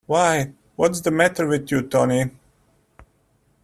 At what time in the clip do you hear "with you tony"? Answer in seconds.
1.45-2.31